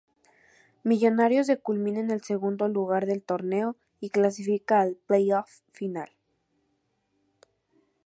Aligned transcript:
Millonarios 0.83 1.51
culmina 1.61 1.99
en 1.99 2.09
el 2.09 2.23
segundo 2.23 2.67
lugar 2.67 3.05
del 3.05 3.21
torneo 3.21 3.75
y 3.99 4.09
clasifica 4.09 4.81
al 4.81 4.95
play-off 4.95 5.59
final. 5.73 6.09